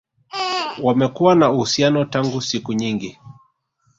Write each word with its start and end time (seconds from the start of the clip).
Wamekuwa 0.83 1.35
na 1.35 1.51
uhusiano 1.51 2.05
tangu 2.05 2.41
siku 2.41 2.73
nyingi 2.73 3.19